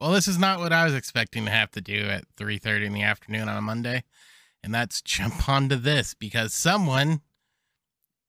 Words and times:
Well, 0.00 0.12
this 0.12 0.28
is 0.28 0.38
not 0.38 0.60
what 0.60 0.72
I 0.72 0.84
was 0.84 0.94
expecting 0.94 1.44
to 1.44 1.50
have 1.50 1.70
to 1.72 1.80
do 1.80 2.06
at 2.08 2.24
3:30 2.36 2.86
in 2.86 2.92
the 2.92 3.02
afternoon 3.02 3.48
on 3.48 3.56
a 3.56 3.60
Monday, 3.60 4.04
and 4.62 4.74
that's 4.74 5.02
jump 5.02 5.48
onto 5.48 5.76
this 5.76 6.14
because 6.14 6.54
someone 6.54 7.20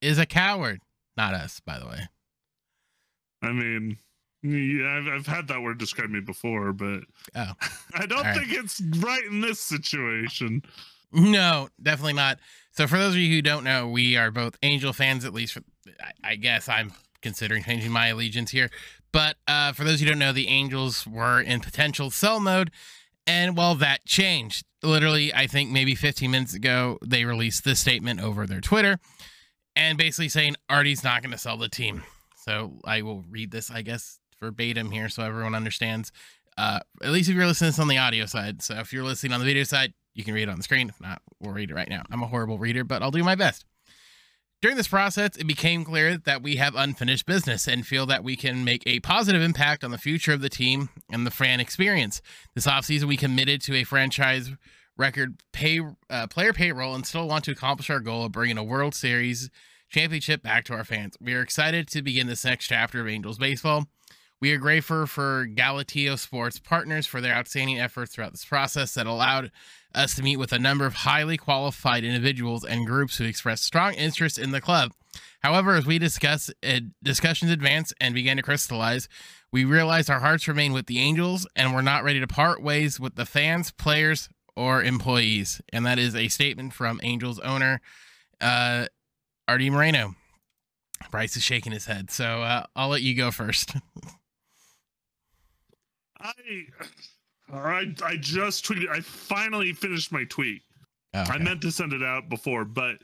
is 0.01 0.17
a 0.17 0.25
coward. 0.25 0.81
Not 1.15 1.33
us, 1.33 1.59
by 1.59 1.79
the 1.79 1.87
way. 1.87 2.07
I 3.43 3.51
mean, 3.51 3.97
yeah, 4.43 4.97
I've, 4.97 5.07
I've 5.07 5.27
had 5.27 5.47
that 5.47 5.61
word 5.61 5.77
describe 5.77 6.09
me 6.09 6.19
before, 6.19 6.73
but 6.73 7.01
oh, 7.35 7.53
I 7.93 8.05
don't 8.05 8.23
think 8.33 8.51
it's 8.51 8.81
right 8.97 9.25
in 9.25 9.41
this 9.41 9.59
situation. 9.59 10.63
No, 11.13 11.69
definitely 11.81 12.13
not. 12.13 12.39
So, 12.71 12.87
for 12.87 12.97
those 12.97 13.13
of 13.13 13.19
you 13.19 13.33
who 13.33 13.41
don't 13.41 13.63
know, 13.63 13.87
we 13.87 14.15
are 14.15 14.31
both 14.31 14.57
Angel 14.63 14.93
fans, 14.93 15.25
at 15.25 15.33
least. 15.33 15.53
For, 15.53 15.61
I, 16.01 16.31
I 16.31 16.35
guess 16.35 16.69
I'm 16.69 16.93
considering 17.21 17.63
changing 17.63 17.91
my 17.91 18.07
allegiance 18.07 18.51
here. 18.51 18.69
But 19.11 19.35
uh, 19.47 19.73
for 19.73 19.83
those 19.83 19.99
who 19.99 20.05
don't 20.05 20.19
know, 20.19 20.33
the 20.33 20.47
Angels 20.47 21.05
were 21.05 21.41
in 21.41 21.59
potential 21.59 22.11
sell 22.11 22.39
mode. 22.39 22.71
And 23.27 23.55
well, 23.55 23.75
that 23.75 24.05
changed. 24.05 24.65
Literally, 24.83 25.33
I 25.33 25.47
think 25.47 25.69
maybe 25.69 25.93
15 25.95 26.31
minutes 26.31 26.53
ago, 26.53 26.97
they 27.05 27.23
released 27.23 27.63
this 27.63 27.79
statement 27.79 28.19
over 28.19 28.47
their 28.47 28.61
Twitter 28.61 28.99
and 29.75 29.97
basically 29.97 30.29
saying 30.29 30.55
Artie's 30.69 31.03
not 31.03 31.21
going 31.21 31.31
to 31.31 31.37
sell 31.37 31.57
the 31.57 31.69
team. 31.69 32.03
So 32.35 32.79
I 32.83 33.03
will 33.03 33.23
read 33.29 33.51
this, 33.51 33.69
I 33.69 33.83
guess, 33.83 34.19
verbatim 34.39 34.91
here 34.91 35.09
so 35.09 35.23
everyone 35.23 35.53
understands. 35.53 36.11
Uh, 36.57 36.79
at 37.03 37.11
least 37.11 37.29
if 37.29 37.35
you're 37.35 37.45
listening 37.45 37.73
on 37.79 37.87
the 37.87 37.97
audio 37.97 38.25
side. 38.25 38.61
So 38.61 38.75
if 38.75 38.91
you're 38.91 39.03
listening 39.03 39.33
on 39.33 39.39
the 39.39 39.45
video 39.45 39.63
side, 39.63 39.93
you 40.13 40.23
can 40.23 40.33
read 40.33 40.43
it 40.43 40.49
on 40.49 40.57
the 40.57 40.63
screen. 40.63 40.89
If 40.89 40.99
not, 40.99 41.21
we'll 41.39 41.53
read 41.53 41.71
it 41.71 41.75
right 41.75 41.89
now. 41.89 42.03
I'm 42.11 42.23
a 42.23 42.27
horrible 42.27 42.57
reader, 42.57 42.83
but 42.83 43.01
I'll 43.01 43.11
do 43.11 43.23
my 43.23 43.35
best. 43.35 43.65
During 44.61 44.77
this 44.77 44.87
process, 44.87 45.37
it 45.37 45.47
became 45.47 45.83
clear 45.83 46.17
that 46.17 46.43
we 46.43 46.57
have 46.57 46.75
unfinished 46.75 47.25
business 47.25 47.67
and 47.67 47.85
feel 47.85 48.05
that 48.05 48.23
we 48.23 48.35
can 48.35 48.63
make 48.63 48.83
a 48.85 48.99
positive 48.99 49.41
impact 49.41 49.83
on 49.83 49.89
the 49.89 49.97
future 49.97 50.33
of 50.33 50.41
the 50.41 50.49
team 50.49 50.89
and 51.09 51.25
the 51.25 51.31
fan 51.31 51.59
experience. 51.59 52.21
This 52.53 52.67
offseason, 52.67 53.05
we 53.05 53.17
committed 53.17 53.61
to 53.63 53.75
a 53.75 53.83
franchise 53.83 54.51
record 54.95 55.41
pay 55.51 55.81
uh, 56.11 56.27
player 56.27 56.53
payroll 56.53 56.93
and 56.93 57.07
still 57.07 57.27
want 57.27 57.43
to 57.45 57.51
accomplish 57.51 57.89
our 57.89 57.99
goal 57.99 58.25
of 58.25 58.33
bringing 58.33 58.59
a 58.59 58.63
World 58.63 58.93
Series 58.93 59.49
championship 59.89 60.43
back 60.43 60.63
to 60.65 60.73
our 60.73 60.83
fans. 60.83 61.17
We 61.19 61.33
are 61.33 61.41
excited 61.41 61.87
to 61.87 62.03
begin 62.03 62.27
this 62.27 62.45
next 62.45 62.67
chapter 62.67 63.01
of 63.01 63.07
Angels 63.07 63.39
baseball. 63.39 63.87
We 64.41 64.51
are 64.53 64.57
grateful 64.57 65.05
for 65.05 65.45
Galatioto 65.45 66.17
Sports 66.17 66.57
partners 66.57 67.05
for 67.05 67.21
their 67.21 67.35
outstanding 67.35 67.79
efforts 67.79 68.15
throughout 68.15 68.31
this 68.31 68.43
process 68.43 68.95
that 68.95 69.05
allowed 69.05 69.51
us 69.93 70.15
to 70.15 70.23
meet 70.23 70.37
with 70.37 70.51
a 70.51 70.57
number 70.57 70.87
of 70.87 70.95
highly 70.95 71.37
qualified 71.37 72.03
individuals 72.03 72.65
and 72.65 72.87
groups 72.87 73.17
who 73.17 73.25
expressed 73.25 73.63
strong 73.63 73.93
interest 73.93 74.39
in 74.39 74.49
the 74.49 74.59
club. 74.59 74.93
However, 75.41 75.75
as 75.75 75.85
we 75.85 75.99
discuss 75.99 76.49
uh, 76.67 76.79
discussions 77.03 77.51
advance 77.51 77.93
and 78.01 78.15
began 78.15 78.37
to 78.37 78.41
crystallize, 78.41 79.07
we 79.51 79.63
realized 79.63 80.09
our 80.09 80.21
hearts 80.21 80.47
remain 80.47 80.73
with 80.73 80.87
the 80.87 80.97
Angels 80.97 81.47
and 81.55 81.75
we're 81.75 81.81
not 81.83 82.03
ready 82.03 82.19
to 82.19 82.27
part 82.27 82.63
ways 82.63 82.99
with 82.99 83.13
the 83.13 83.27
fans, 83.27 83.69
players, 83.69 84.27
or 84.55 84.81
employees. 84.81 85.61
And 85.71 85.85
that 85.85 85.99
is 85.99 86.15
a 86.15 86.29
statement 86.29 86.73
from 86.73 86.99
Angels 87.03 87.37
owner 87.41 87.79
uh, 88.39 88.87
Artie 89.47 89.69
Moreno. 89.69 90.15
Bryce 91.11 91.37
is 91.37 91.43
shaking 91.43 91.73
his 91.73 91.85
head, 91.85 92.09
so 92.09 92.41
uh, 92.41 92.65
I'll 92.75 92.89
let 92.89 93.03
you 93.03 93.15
go 93.15 93.29
first. 93.29 93.75
I 96.37 96.65
I 97.53 97.95
I 98.03 98.15
just 98.17 98.65
tweeted. 98.65 98.89
I 98.89 99.01
finally 99.01 99.73
finished 99.73 100.11
my 100.11 100.23
tweet. 100.25 100.61
Oh, 101.13 101.21
okay. 101.21 101.33
I 101.33 101.37
meant 101.37 101.61
to 101.61 101.71
send 101.71 101.93
it 101.93 102.03
out 102.03 102.29
before, 102.29 102.63
but 102.63 102.97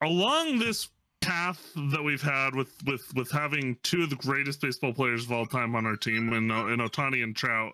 along 0.00 0.58
this 0.58 0.88
path 1.20 1.72
that 1.74 2.02
we've 2.02 2.22
had 2.22 2.54
with 2.54 2.70
with 2.84 3.12
with 3.14 3.30
having 3.30 3.76
two 3.82 4.02
of 4.02 4.10
the 4.10 4.16
greatest 4.16 4.60
baseball 4.60 4.92
players 4.92 5.24
of 5.24 5.32
all 5.32 5.46
time 5.46 5.74
on 5.74 5.86
our 5.86 5.96
team, 5.96 6.32
in 6.32 6.50
in 6.50 6.78
Ohtani 6.78 7.22
and 7.22 7.34
Trout, 7.34 7.72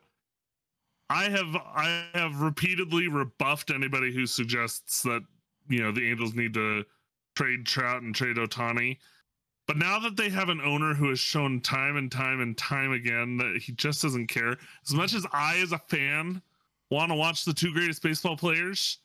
I 1.11 1.25
have 1.25 1.57
I 1.57 2.07
have 2.15 2.41
repeatedly 2.41 3.09
rebuffed 3.09 3.71
anybody 3.71 4.13
who 4.15 4.27
suggests 4.27 5.03
that 5.03 5.23
you 5.69 5.83
know 5.83 5.93
the 5.93 6.09
Angels 6.09 6.35
need 6.35 6.55
to 6.55 6.85
trade 7.35 7.67
Trout 7.67 8.03
and 8.03 8.15
trade 8.15 8.37
Ohtani. 8.37 8.99
But 9.71 9.77
now 9.77 10.01
that 10.01 10.17
they 10.17 10.31
have 10.31 10.49
an 10.49 10.61
owner 10.63 10.95
who 10.95 11.11
has 11.11 11.21
shown 11.21 11.61
time 11.61 11.97
and 11.97 12.11
time 12.11 12.41
and 12.41 12.59
time 12.59 12.91
again 12.91 13.37
that 13.37 13.63
he 13.63 13.71
just 13.71 14.03
doesn't 14.03 14.27
care, 14.27 14.57
as 14.85 14.93
much 14.93 15.15
as 15.15 15.25
I, 15.33 15.59
as 15.59 15.71
a 15.71 15.79
fan, 15.79 16.43
want 16.91 17.13
to 17.13 17.15
watch 17.15 17.45
the 17.45 17.55
two 17.55 17.73
greatest 17.73 18.03
baseball 18.03 18.37
players 18.37 18.99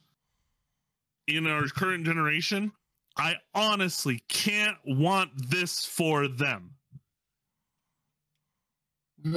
in 1.28 1.46
our 1.46 1.68
current 1.68 2.04
generation, 2.04 2.72
I 3.16 3.36
honestly 3.54 4.24
can't 4.28 4.76
want 4.88 5.30
this 5.52 5.86
for 5.86 6.28
them. 6.28 6.72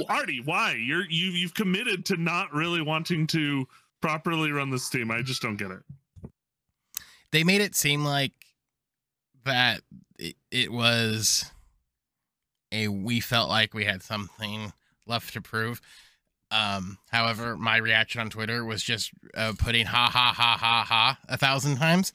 Artie, 0.07 0.41
why? 0.43 0.81
You're 0.83 1.05
you 1.11 1.27
you've 1.27 1.53
committed 1.53 2.05
to 2.07 2.17
not 2.17 2.51
really 2.55 2.81
wanting 2.81 3.27
to 3.27 3.67
properly 4.01 4.51
run 4.51 4.71
this 4.71 4.89
team. 4.89 5.11
I 5.11 5.21
just 5.21 5.43
don't 5.43 5.57
get 5.57 5.69
it. 5.69 5.83
They 7.29 7.43
made 7.43 7.61
it 7.61 7.75
seem 7.75 8.03
like 8.03 8.31
that 9.49 9.81
it, 10.17 10.35
it 10.51 10.71
was 10.71 11.45
a 12.71 12.87
we 12.87 13.19
felt 13.19 13.49
like 13.49 13.73
we 13.73 13.85
had 13.85 14.03
something 14.03 14.73
left 15.07 15.33
to 15.33 15.41
prove. 15.41 15.81
Um, 16.51 16.97
however, 17.11 17.57
my 17.57 17.77
reaction 17.77 18.21
on 18.21 18.29
Twitter 18.29 18.65
was 18.65 18.83
just 18.83 19.11
uh, 19.35 19.53
putting 19.57 19.85
ha 19.85 20.09
ha 20.11 20.33
ha 20.35 20.57
ha 20.57 20.85
ha 20.87 21.19
a 21.27 21.37
thousand 21.37 21.77
times 21.77 22.13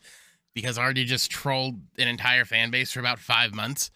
because 0.54 0.78
Artie 0.78 1.04
just 1.04 1.30
trolled 1.30 1.76
an 1.98 2.08
entire 2.08 2.44
fan 2.44 2.70
base 2.70 2.92
for 2.92 3.00
about 3.00 3.18
five 3.18 3.54
months. 3.54 3.90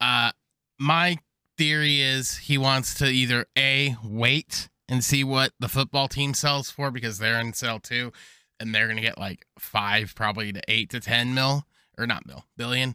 Uh, 0.00 0.32
my 0.78 1.18
theory 1.56 2.00
is 2.00 2.38
he 2.38 2.58
wants 2.58 2.94
to 2.94 3.06
either 3.06 3.46
a 3.56 3.96
wait 4.02 4.68
and 4.88 5.04
see 5.04 5.22
what 5.22 5.52
the 5.60 5.68
football 5.68 6.08
team 6.08 6.34
sells 6.34 6.70
for 6.70 6.90
because 6.90 7.18
they're 7.18 7.40
in 7.40 7.52
sale 7.52 7.78
too, 7.78 8.12
and 8.58 8.74
they're 8.74 8.88
gonna 8.88 9.00
get 9.00 9.18
like 9.18 9.46
five, 9.58 10.14
probably 10.14 10.52
to 10.52 10.62
eight 10.68 10.90
to 10.90 11.00
ten 11.00 11.34
mil 11.34 11.64
or 12.00 12.06
not 12.06 12.26
mil 12.26 12.44
billion 12.56 12.94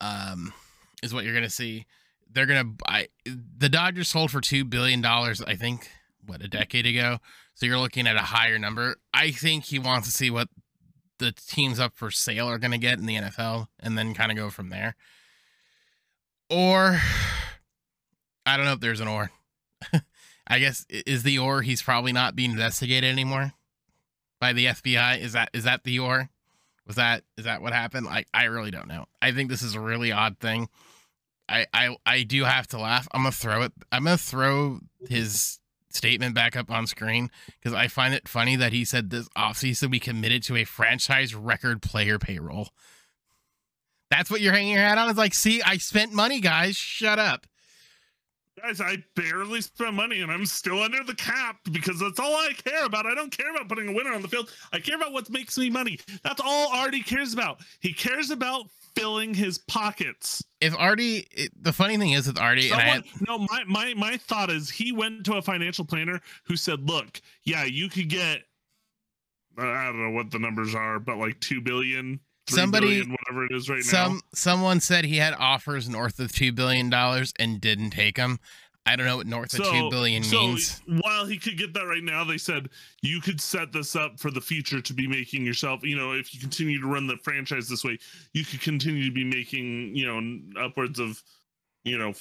um, 0.00 0.52
is 1.02 1.12
what 1.12 1.24
you're 1.24 1.34
gonna 1.34 1.50
see. 1.50 1.86
They're 2.32 2.46
gonna 2.46 2.64
buy 2.64 3.08
the 3.24 3.68
Dodgers 3.68 4.08
sold 4.08 4.30
for 4.30 4.40
two 4.40 4.64
billion 4.64 5.00
dollars, 5.00 5.42
I 5.42 5.56
think, 5.56 5.88
what 6.24 6.42
a 6.42 6.48
decade 6.48 6.86
ago. 6.86 7.18
So 7.54 7.66
you're 7.66 7.78
looking 7.78 8.06
at 8.06 8.16
a 8.16 8.20
higher 8.20 8.58
number. 8.58 8.96
I 9.12 9.30
think 9.30 9.64
he 9.64 9.78
wants 9.78 10.08
to 10.08 10.12
see 10.12 10.30
what 10.30 10.48
the 11.18 11.32
teams 11.32 11.78
up 11.78 11.94
for 11.94 12.10
sale 12.10 12.48
are 12.48 12.58
gonna 12.58 12.78
get 12.78 12.98
in 12.98 13.06
the 13.06 13.16
NFL, 13.16 13.68
and 13.78 13.96
then 13.96 14.14
kind 14.14 14.30
of 14.30 14.36
go 14.36 14.50
from 14.50 14.70
there. 14.70 14.96
Or 16.48 17.00
I 18.46 18.56
don't 18.56 18.66
know 18.66 18.72
if 18.72 18.80
there's 18.80 19.00
an 19.00 19.08
or. 19.08 19.30
I 20.46 20.58
guess 20.58 20.84
is 20.90 21.22
the 21.22 21.38
or 21.38 21.62
he's 21.62 21.80
probably 21.80 22.12
not 22.12 22.34
being 22.34 22.50
investigated 22.50 23.08
anymore 23.08 23.52
by 24.40 24.52
the 24.52 24.66
FBI. 24.66 25.20
Is 25.20 25.32
that 25.32 25.50
is 25.52 25.64
that 25.64 25.84
the 25.84 26.00
or? 26.00 26.28
Was 26.86 26.96
that 26.96 27.22
is 27.36 27.44
that 27.44 27.62
what 27.62 27.72
happened? 27.72 28.06
Like 28.06 28.26
I 28.34 28.44
really 28.44 28.70
don't 28.70 28.88
know. 28.88 29.06
I 29.22 29.32
think 29.32 29.50
this 29.50 29.62
is 29.62 29.74
a 29.74 29.80
really 29.80 30.12
odd 30.12 30.38
thing. 30.38 30.68
I 31.48 31.66
I 31.72 31.96
I 32.06 32.22
do 32.22 32.44
have 32.44 32.66
to 32.68 32.78
laugh. 32.78 33.06
I'm 33.12 33.22
gonna 33.22 33.32
throw 33.32 33.62
it. 33.62 33.72
I'm 33.92 34.04
gonna 34.04 34.18
throw 34.18 34.80
his 35.08 35.60
statement 35.90 36.34
back 36.34 36.56
up 36.56 36.70
on 36.70 36.86
screen 36.86 37.30
because 37.58 37.74
I 37.74 37.88
find 37.88 38.14
it 38.14 38.28
funny 38.28 38.56
that 38.56 38.72
he 38.72 38.84
said 38.84 39.10
this 39.10 39.28
offseason 39.36 39.90
we 39.90 40.00
committed 40.00 40.42
to 40.44 40.56
a 40.56 40.64
franchise 40.64 41.34
record 41.34 41.82
player 41.82 42.18
payroll. 42.18 42.70
That's 44.10 44.30
what 44.30 44.40
you're 44.40 44.52
hanging 44.52 44.74
your 44.74 44.82
hat 44.82 44.98
on. 44.98 45.08
It's 45.08 45.18
like, 45.18 45.34
see, 45.34 45.62
I 45.62 45.76
spent 45.76 46.12
money, 46.12 46.40
guys. 46.40 46.76
Shut 46.76 47.18
up. 47.18 47.46
Guys, 48.62 48.80
I 48.80 48.96
barely 49.16 49.60
spent 49.60 49.94
money 49.94 50.20
and 50.20 50.30
I'm 50.30 50.44
still 50.44 50.82
under 50.82 51.02
the 51.02 51.14
cap 51.14 51.58
because 51.72 51.98
that's 51.98 52.18
all 52.18 52.34
I 52.34 52.52
care 52.52 52.84
about. 52.84 53.06
I 53.06 53.14
don't 53.14 53.36
care 53.36 53.50
about 53.50 53.68
putting 53.68 53.88
a 53.88 53.92
winner 53.92 54.12
on 54.12 54.22
the 54.22 54.28
field. 54.28 54.50
I 54.72 54.80
care 54.80 54.96
about 54.96 55.12
what 55.12 55.30
makes 55.30 55.56
me 55.56 55.70
money. 55.70 55.98
That's 56.22 56.40
all 56.44 56.68
Artie 56.74 57.02
cares 57.02 57.32
about. 57.32 57.60
He 57.80 57.92
cares 57.92 58.30
about 58.30 58.66
filling 58.94 59.32
his 59.34 59.58
pockets. 59.58 60.44
If 60.60 60.74
Artie, 60.76 61.26
the 61.60 61.72
funny 61.72 61.96
thing 61.96 62.12
is 62.12 62.26
with 62.26 62.38
Artie, 62.38 62.68
Someone, 62.68 62.86
and 62.86 63.04
I, 63.04 63.24
no, 63.26 63.38
my 63.38 63.64
my 63.66 63.94
my 63.94 64.16
thought 64.16 64.50
is 64.50 64.68
he 64.68 64.92
went 64.92 65.24
to 65.26 65.34
a 65.34 65.42
financial 65.42 65.84
planner 65.84 66.20
who 66.44 66.56
said, 66.56 66.88
"Look, 66.88 67.22
yeah, 67.44 67.64
you 67.64 67.88
could 67.88 68.08
get, 68.08 68.42
I 69.56 69.86
don't 69.86 70.02
know 70.02 70.10
what 70.10 70.30
the 70.30 70.38
numbers 70.38 70.74
are, 70.74 70.98
but 70.98 71.16
like 71.18 71.40
two 71.40 71.60
billion, 71.60 72.20
somebody 72.50 73.00
whatever 73.00 73.44
it 73.44 73.52
is 73.52 73.68
right 73.68 73.82
some, 73.82 74.14
now. 74.14 74.20
Someone 74.34 74.80
said 74.80 75.04
he 75.04 75.16
had 75.16 75.34
offers 75.34 75.88
north 75.88 76.18
of 76.18 76.32
two 76.32 76.52
billion 76.52 76.90
dollars 76.90 77.32
and 77.38 77.60
didn't 77.60 77.90
take 77.90 78.16
them. 78.16 78.38
I 78.86 78.96
don't 78.96 79.06
know 79.06 79.18
what 79.18 79.26
north 79.26 79.50
so, 79.50 79.62
of 79.62 79.70
two 79.70 79.90
billion 79.90 80.22
so 80.22 80.40
means. 80.40 80.80
While 81.02 81.26
he 81.26 81.38
could 81.38 81.58
get 81.58 81.74
that 81.74 81.84
right 81.84 82.02
now, 82.02 82.24
they 82.24 82.38
said 82.38 82.70
you 83.02 83.20
could 83.20 83.40
set 83.40 83.72
this 83.72 83.94
up 83.94 84.18
for 84.18 84.30
the 84.30 84.40
future 84.40 84.80
to 84.80 84.94
be 84.94 85.06
making 85.06 85.44
yourself. 85.44 85.84
You 85.84 85.96
know, 85.96 86.12
if 86.12 86.34
you 86.34 86.40
continue 86.40 86.80
to 86.80 86.86
run 86.86 87.06
the 87.06 87.18
franchise 87.18 87.68
this 87.68 87.84
way, 87.84 87.98
you 88.32 88.44
could 88.44 88.60
continue 88.60 89.04
to 89.04 89.12
be 89.12 89.24
making 89.24 89.94
you 89.94 90.06
know 90.06 90.64
upwards 90.64 90.98
of 90.98 91.22
you 91.84 91.98
know 91.98 92.14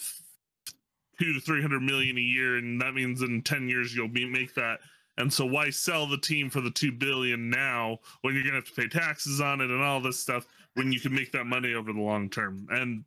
two 1.19 1.33
to 1.33 1.39
three 1.39 1.61
hundred 1.61 1.81
million 1.81 2.17
a 2.17 2.21
year, 2.21 2.57
and 2.57 2.81
that 2.81 2.93
means 2.93 3.21
in 3.21 3.41
ten 3.41 3.69
years 3.69 3.95
you'll 3.95 4.07
be 4.07 4.29
make 4.29 4.53
that 4.55 4.79
and 5.19 5.31
so 5.31 5.45
why 5.45 5.69
sell 5.69 6.07
the 6.07 6.18
team 6.18 6.50
for 6.50 6.62
the 6.62 6.71
2 6.71 6.92
billion 6.94 7.50
now 7.50 8.00
when 8.21 8.33
you're 8.33 8.44
going 8.44 8.54
to 8.56 8.60
have 8.62 8.66
to 8.75 8.81
pay 8.81 8.88
taxes 8.88 9.39
on 9.39 9.62
it 9.62 9.69
and 9.69 9.81
all 9.83 10.01
this 10.01 10.19
stuff 10.19 10.48
when 10.74 10.92
you 10.92 11.00
can 11.00 11.13
make 11.13 11.31
that 11.33 11.45
money 11.45 11.74
over 11.75 11.94
the 11.94 12.00
long 12.01 12.30
term? 12.30 12.66
And 12.71 13.04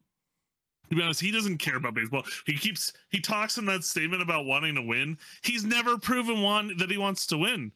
To 0.90 0.94
be 0.96 1.02
honest, 1.02 1.20
he 1.20 1.30
doesn't 1.32 1.58
care 1.58 1.76
about 1.76 1.94
baseball. 1.94 2.22
He 2.46 2.54
keeps 2.54 2.92
he 3.10 3.20
talks 3.20 3.58
in 3.58 3.64
that 3.66 3.82
statement 3.84 4.22
about 4.22 4.44
wanting 4.46 4.74
to 4.76 4.82
win. 4.82 5.18
He's 5.42 5.64
never 5.64 5.98
proven 5.98 6.42
one 6.42 6.76
that 6.78 6.90
he 6.90 6.98
wants 6.98 7.26
to 7.28 7.38
win. 7.38 7.72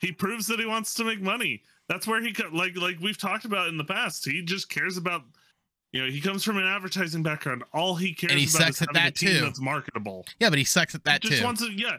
He 0.00 0.10
proves 0.12 0.46
that 0.48 0.58
he 0.58 0.66
wants 0.66 0.94
to 0.94 1.04
make 1.04 1.20
money. 1.20 1.62
That's 1.88 2.06
where 2.06 2.20
he 2.22 2.34
like 2.52 2.76
like 2.76 2.98
we've 3.00 3.18
talked 3.18 3.44
about 3.44 3.68
in 3.68 3.76
the 3.76 3.84
past. 3.84 4.24
He 4.24 4.42
just 4.42 4.68
cares 4.70 4.96
about 4.96 5.22
you 5.92 6.02
know 6.04 6.10
he 6.10 6.20
comes 6.20 6.42
from 6.44 6.56
an 6.58 6.64
advertising 6.64 7.22
background. 7.22 7.64
All 7.72 7.94
he 7.96 8.14
cares 8.14 8.30
And 8.32 8.38
he 8.40 8.46
about 8.46 8.52
sucks 8.66 8.76
is 8.76 8.82
at 8.82 8.88
having 8.94 9.02
a 9.02 9.04
that 9.06 9.14
team 9.16 9.28
too. 9.30 9.40
that's 9.40 9.60
marketable. 9.60 10.24
Yeah, 10.40 10.48
but 10.50 10.58
he 10.58 10.64
sucks 10.64 10.94
at 10.94 11.04
that 11.04 11.22
He 11.22 11.28
just 11.30 11.40
too. 11.40 11.44
wants 11.46 11.66
to 11.66 11.72
yeah. 11.72 11.98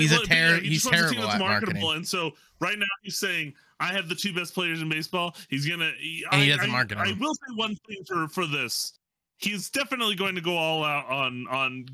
He's 0.00 0.12
a 0.12 0.24
terror- 0.26 0.58
he 0.58 0.70
he's 0.70 0.84
terrible 0.88 1.28
at 1.28 1.38
marketable. 1.38 1.80
marketing. 1.80 1.96
And 1.96 2.08
so 2.08 2.32
right 2.60 2.78
now 2.78 2.84
he's 3.02 3.18
saying, 3.18 3.54
"I 3.80 3.92
have 3.92 4.08
the 4.08 4.14
two 4.14 4.32
best 4.34 4.54
players 4.54 4.80
in 4.82 4.88
baseball." 4.88 5.34
He's 5.48 5.66
gonna. 5.66 5.90
He, 5.98 6.24
And 6.30 6.42
he 6.42 6.52
I, 6.52 6.56
doesn't 6.56 6.70
I- 6.70 6.72
market 6.72 6.98
I, 6.98 7.08
them. 7.10 7.18
will 7.20 7.34
say 7.34 7.54
one 7.56 7.76
thing 7.88 8.04
for 8.06 8.28
for 8.28 8.46
this. 8.46 8.94
He's 9.38 9.70
definitely 9.70 10.14
going 10.14 10.34
to 10.36 10.40
go 10.40 10.56
all 10.56 10.84
out 10.84 11.06
on 11.10 11.46
on 11.48 11.86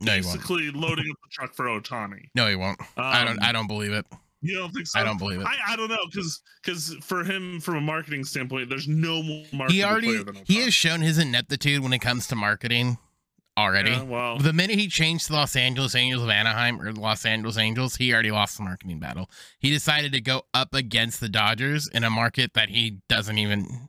no, 0.00 0.12
he 0.12 0.20
won't. 0.20 0.34
basically 0.34 0.70
loading 0.72 1.06
up 1.10 1.16
the 1.22 1.28
truck 1.32 1.54
for 1.54 1.66
Ohtani. 1.66 2.28
No, 2.34 2.46
he 2.48 2.54
won't. 2.56 2.78
I 2.98 3.24
don't. 3.24 3.38
Um, 3.38 3.38
I 3.42 3.52
don't 3.52 3.66
believe 3.66 3.92
it. 3.92 4.04
You 4.42 4.58
don't 4.58 4.70
think 4.72 4.86
so? 4.86 5.00
I 5.00 5.02
don't 5.02 5.16
believe 5.18 5.40
it. 5.40 5.46
I, 5.46 5.72
I 5.72 5.76
don't 5.76 5.88
know 5.88 6.04
because 6.10 6.42
because 6.62 6.94
for 7.02 7.24
him 7.24 7.58
from 7.60 7.76
a 7.76 7.80
marketing 7.80 8.22
standpoint, 8.24 8.68
there's 8.68 8.86
no 8.86 9.22
more 9.22 9.44
marketing 9.54 9.74
He 9.76 9.82
already 9.82 10.08
player 10.08 10.24
than 10.24 10.36
he 10.44 10.56
has 10.60 10.74
shown 10.74 11.00
his 11.00 11.16
ineptitude 11.18 11.82
when 11.82 11.94
it 11.94 12.00
comes 12.00 12.26
to 12.28 12.36
marketing 12.36 12.98
already. 13.56 13.90
Yeah, 13.90 14.02
well, 14.02 14.38
The 14.38 14.52
minute 14.52 14.78
he 14.78 14.88
changed 14.88 15.28
to 15.28 15.32
Los 15.32 15.56
Angeles 15.56 15.94
Angels 15.94 16.22
of 16.22 16.30
Anaheim 16.30 16.80
or 16.80 16.92
Los 16.92 17.24
Angeles 17.24 17.56
Angels, 17.56 17.96
he 17.96 18.12
already 18.12 18.30
lost 18.30 18.56
the 18.56 18.64
marketing 18.64 18.98
battle. 18.98 19.30
He 19.58 19.70
decided 19.70 20.12
to 20.12 20.20
go 20.20 20.42
up 20.52 20.74
against 20.74 21.20
the 21.20 21.28
Dodgers 21.28 21.88
in 21.88 22.04
a 22.04 22.10
market 22.10 22.54
that 22.54 22.68
he 22.68 22.98
doesn't 23.08 23.38
even 23.38 23.88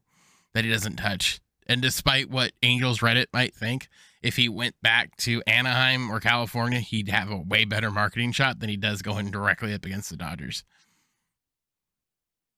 that 0.54 0.64
he 0.64 0.72
doesn't 0.72 0.96
touch. 0.96 1.40
And 1.68 1.81
despite 1.81 2.30
what 2.30 2.54
Angels 2.64 3.00
Reddit 3.00 3.28
might 3.34 3.54
think, 3.54 3.90
if 4.22 4.38
he 4.38 4.50
went 4.50 4.75
back 4.81 5.16
to 5.18 5.44
Anaheim 5.46 6.10
or 6.10 6.20
California, 6.20 6.80
he'd 6.80 7.10
have 7.10 7.30
a 7.30 7.38
way 7.38 7.66
better 7.66 7.92
marketing 7.92 8.31
shot 8.31 8.60
than 8.60 8.70
he 8.70 8.78
does 8.78 9.02
going 9.02 9.30
directly 9.31 9.74
up 9.74 9.86
against 9.86 10.10
the 10.10 10.18
Dodgers. 10.18 10.63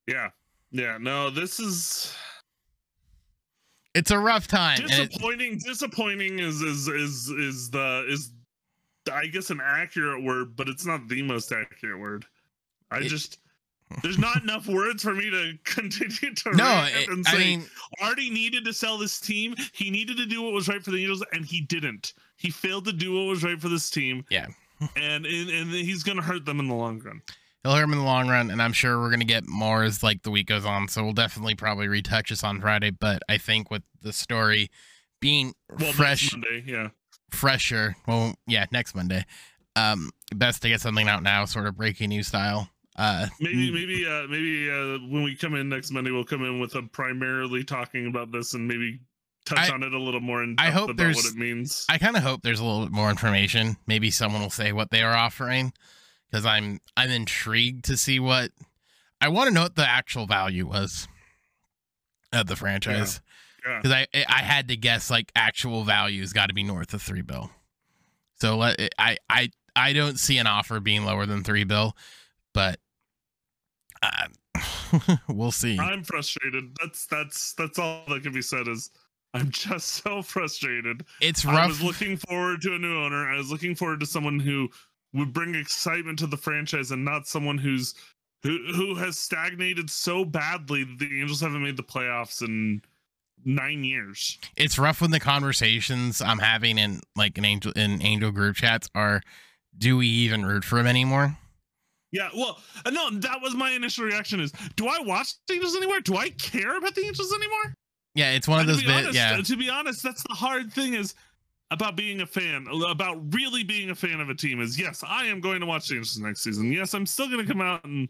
yeah, 0.08 0.30
yeah. 0.72 0.98
No, 1.00 1.30
this 1.30 1.60
is 1.60 2.14
It's 3.96 4.12
a 4.12 4.20
rough 4.20 4.48
time. 4.48 4.82
and 4.82 4.92
it- 4.92 5.10
disappointing. 5.12 5.60
disappointing 5.60 6.40
is 6.40 6.62
is 6.62 6.88
is 6.88 7.30
is 7.30 7.70
the 7.72 8.06
is 8.08 8.32
I 9.12 9.26
guess 9.28 9.50
an 9.50 9.60
accurate 9.64 10.24
word, 10.24 10.56
but 10.56 10.70
it's 10.70 10.86
not 10.86 11.08
the 11.08 11.22
most 11.24 11.52
accurate 11.52 12.00
word. 12.00 12.26
I 12.92 13.00
It- 13.00 13.08
just 13.10 13.40
there's 14.04 14.20
not 14.20 14.42
enough 14.44 14.68
words 14.68 15.02
for 15.04 15.16
me 15.16 15.30
to 15.32 15.58
continue 15.64 16.34
to 16.36 16.56
no, 16.56 16.88
it- 16.94 17.10
and 17.10 17.26
I 17.28 17.32
say 17.32 17.38
mean, 17.40 17.66
Artie 18.02 18.30
needed 18.30 18.64
to 18.66 18.74
sell 18.74 18.98
this 19.00 19.20
team. 19.20 19.56
He 19.74 19.90
needed 19.90 20.18
to 20.18 20.26
do 20.28 20.44
what 20.44 20.54
was 20.54 20.68
right 20.68 20.84
for 20.84 20.92
the 20.92 21.00
Angels, 21.02 21.24
and 21.34 21.44
he 21.46 21.62
didn't. 21.62 22.14
He 22.38 22.52
failed 22.52 22.86
to 22.86 22.94
do 22.94 23.14
what 23.16 23.26
was 23.28 23.44
right 23.44 23.60
for 23.60 23.70
this 23.70 23.90
team. 23.90 24.24
Yeah. 24.30 24.46
and 24.96 25.26
and, 25.26 25.50
and 25.50 25.72
he's 25.72 26.04
gonna 26.04 26.22
hurt 26.22 26.46
them 26.46 26.60
in 26.60 26.68
the 26.68 26.76
long 26.76 27.00
run. 27.00 27.22
He'll 27.64 27.74
hurt 27.76 27.84
him 27.84 27.94
in 27.94 28.00
the 28.00 28.06
long 28.06 28.28
run, 28.28 28.50
and 28.52 28.62
I'm 28.62 28.74
sure 28.74 29.00
we're 29.00 29.10
gonna 29.12 29.26
get 29.26 29.48
more 29.48 29.84
as 29.84 30.02
like 30.04 30.24
the 30.24 30.32
week 30.32 30.48
goes 30.48 30.66
on. 30.66 30.88
So 30.88 31.04
we'll 31.04 31.14
definitely 31.14 31.56
probably 31.56 31.88
retouch 31.88 32.30
this 32.30 32.44
on 32.44 32.62
Friday. 32.62 32.92
But 32.92 33.22
I 33.30 33.38
think 33.38 33.70
with 33.72 33.84
the 34.02 34.14
story 34.14 34.70
being 35.20 35.54
Well, 35.80 35.92
fresh, 35.94 36.32
Monday, 36.32 36.64
yeah. 36.66 36.90
fresher, 37.32 37.96
well, 38.08 38.36
yeah, 38.48 38.66
next 38.72 38.96
Monday. 38.96 39.26
Um, 39.76 40.12
best 40.36 40.62
to 40.64 40.70
get 40.70 40.82
something 40.82 41.08
out 41.08 41.24
now, 41.24 41.46
sort 41.46 41.68
of 41.68 41.78
breaking 41.78 42.10
news 42.10 42.28
style. 42.28 42.70
Uh, 42.96 43.28
Maybe 43.40 43.72
maybe 43.72 44.06
uh 44.06 44.28
maybe 44.28 44.70
uh 44.70 44.98
when 45.10 45.24
we 45.24 45.34
come 45.36 45.56
in 45.56 45.70
next 45.70 45.92
Monday, 45.92 46.12
we'll 46.12 46.26
come 46.26 46.44
in 46.44 46.60
with 46.60 46.76
a 46.76 46.82
primarily 46.82 47.64
talking 47.64 48.08
about 48.08 48.30
this 48.32 48.54
and 48.56 48.68
maybe 48.68 49.00
touch 49.46 49.70
I- 49.70 49.74
on 49.74 49.84
it 49.84 49.94
a 49.94 49.98
little 50.00 50.20
more 50.20 50.44
in 50.44 50.56
I 50.58 50.66
depth 50.66 50.76
hope 50.76 50.90
about 50.90 50.98
there's- 50.98 51.16
what 51.16 51.26
it 51.28 51.36
means. 51.38 51.86
I 51.88 51.98
kind 51.98 52.18
of 52.18 52.24
hope 52.24 52.42
there's 52.42 52.60
a 52.60 52.66
little 52.66 52.84
bit 52.84 52.92
more 52.92 53.10
information. 53.10 53.78
Maybe 53.88 54.12
someone 54.12 54.42
will 54.42 54.50
say 54.50 54.74
what 54.74 54.92
they 54.92 55.02
are 55.02 55.16
offering, 55.16 55.72
because 56.30 56.46
I'm 56.46 56.80
I'm 56.96 57.10
intrigued 57.10 57.86
to 57.86 57.98
see 57.98 58.20
what. 58.20 58.52
I 59.22 59.28
want 59.28 59.50
to 59.50 59.54
know 59.54 59.64
what 59.64 59.76
the 59.76 59.88
actual 59.88 60.26
value 60.26 60.66
was 60.66 61.08
of 62.32 62.48
the 62.48 62.56
franchise. 62.56 63.22
Yeah. 63.66 63.80
because 63.82 63.92
I 63.92 64.08
I 64.28 64.42
had 64.42 64.70
to 64.70 64.78
guess 64.78 65.12
like 65.12 65.32
actual 65.36 65.84
value's 65.84 66.32
got 66.32 66.48
to 66.48 66.54
be 66.54 66.64
north 66.64 66.94
of 66.94 67.02
three 67.02 67.22
bill. 67.22 67.52
So 68.40 68.58
let 68.58 68.80
I 68.98 69.18
I 69.30 69.50
I 69.76 69.94
don't 69.94 70.18
see 70.18 70.38
an 70.38 70.48
offer 70.48 70.80
being 70.80 71.04
lower 71.04 71.26
than 71.26 71.44
three 71.44 71.66
bill, 71.66 71.96
but 72.54 72.80
uh, 74.02 74.28
we'll 75.28 75.52
see. 75.52 75.78
I'm 75.78 76.04
frustrated. 76.04 76.76
That's 76.82 77.06
that's 77.08 77.54
that's 77.54 77.78
all 77.78 78.04
that 78.08 78.24
can 78.24 78.32
be 78.32 78.42
said 78.42 78.68
is 78.68 78.90
I'm 79.34 79.50
just 79.52 79.88
so 80.04 80.22
frustrated. 80.22 81.06
It's 81.22 81.46
I 81.46 81.54
rough. 81.54 81.68
was 81.70 81.84
looking 81.84 82.18
forward 82.18 82.62
to 82.62 82.74
a 82.76 82.80
new 82.80 82.98
owner. 82.98 83.30
I 83.30 83.38
was 83.38 83.52
looking 83.52 83.76
forward 83.76 84.00
to 84.00 84.06
someone 84.06 84.40
who 84.40 84.70
would 85.14 85.34
bring 85.34 85.56
excitement 85.56 86.20
to 86.20 86.28
the 86.28 86.38
franchise 86.38 86.92
and 86.92 87.04
not 87.04 87.28
someone 87.28 87.58
who's 87.58 87.94
who 88.44 88.58
who 88.74 88.96
has 88.96 89.18
stagnated 89.20 89.90
so 89.90 90.24
badly 90.24 90.84
that 90.84 91.00
the 91.00 91.20
Angels 91.20 91.42
haven't 91.42 91.64
made 91.64 91.78
the 91.78 91.84
playoffs 91.84 92.42
in 92.42 92.82
nine 93.46 93.84
years. 93.84 94.38
it's 94.58 94.78
rough 94.78 95.02
when 95.02 95.12
the 95.12 95.20
conversations 95.20 96.22
I'm 96.22 96.40
having 96.40 96.78
in 96.78 97.00
like 97.16 97.38
an 97.38 97.46
angel 97.46 97.72
in 97.74 98.02
angel 98.02 98.32
group 98.32 98.58
chats 98.58 98.90
are, 98.94 99.22
do 99.78 99.96
we 99.98 100.08
even 100.08 100.46
root 100.46 100.66
for 100.66 100.78
him 100.78 100.88
anymore? 100.88 101.38
Yeah, 102.12 102.30
well, 102.36 102.58
uh, 102.86 102.90
no, 102.90 103.10
that 103.20 103.40
was 103.42 103.56
my 103.56 103.72
initial 103.72 104.04
reaction. 104.04 104.40
Is 104.40 104.52
do 104.76 104.88
I 104.88 105.00
watch 105.02 105.30
the 105.48 105.54
Angels 105.54 105.76
anymore? 105.76 106.00
Do 106.02 106.18
I 106.18 106.30
care 106.32 106.76
about 106.78 106.96
the 106.96 107.06
Angels 107.06 107.32
anymore? 107.34 107.76
Yeah, 108.16 108.32
it's 108.32 108.48
one 108.48 108.60
of 108.60 108.68
And 108.68 108.76
those 108.78 108.84
bit. 108.84 108.92
honest, 108.96 109.14
Yeah, 109.16 109.38
uh, 109.40 109.44
to 109.44 109.56
be 109.58 109.70
honest, 109.70 110.02
that's 110.04 110.24
the 110.28 110.34
hard 110.34 110.74
thing 110.74 110.96
is 110.96 111.14
about 111.72 111.96
being 111.96 112.22
a 112.22 112.26
fan, 112.26 112.66
about 112.88 113.34
really 113.34 113.64
being 113.64 113.90
a 113.92 113.96
fan 113.96 114.20
of 114.20 114.30
a 114.30 114.36
team. 114.36 114.60
Is 114.62 114.80
yes, 114.80 115.04
I 115.08 115.26
am 115.26 115.40
going 115.40 115.60
to 115.60 115.66
watch 115.66 115.88
the 115.88 115.96
Angels 115.96 116.18
next 116.18 116.42
season. 116.44 116.72
Yes, 116.72 116.94
I'm 116.94 117.06
still 117.06 117.28
going 117.30 117.46
to 117.46 117.52
come 117.52 117.62
out 117.62 117.84
and 117.86 118.10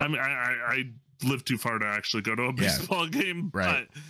I 0.00 0.08
mean, 0.08 0.18
I, 0.18 0.28
I, 0.28 0.56
I 0.74 0.82
live 1.24 1.44
too 1.44 1.56
far 1.56 1.78
to 1.78 1.86
actually 1.86 2.22
go 2.22 2.34
to 2.34 2.42
a 2.42 2.46
Yeah. 2.46 2.52
baseball 2.52 3.06
game, 3.08 3.50
Right. 3.54 3.86
but 3.92 4.02